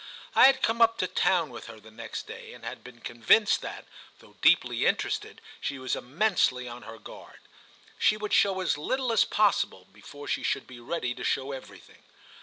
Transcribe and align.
I 0.33 0.45
had 0.47 0.63
come 0.63 0.81
up 0.81 0.97
to 0.97 1.05
town 1.07 1.51
with 1.51 1.67
her 1.67 1.79
the 1.79 1.91
next 1.91 2.25
day 2.25 2.53
and 2.55 2.65
had 2.65 2.83
been 2.83 3.01
convinced 3.01 3.61
that, 3.61 3.85
though 4.17 4.35
deeply 4.41 4.83
interested, 4.87 5.41
she 5.59 5.77
was 5.77 5.95
immensely 5.95 6.67
on 6.67 6.81
her 6.81 6.97
guard. 6.97 7.41
She 7.99 8.17
would 8.17 8.33
show 8.33 8.61
as 8.61 8.79
little 8.79 9.11
as 9.13 9.25
possible 9.25 9.85
before 9.93 10.27
she 10.27 10.41
should 10.41 10.65
be 10.65 10.79
ready 10.79 11.13
to 11.13 11.23
show 11.23 11.51
everything. 11.51 12.01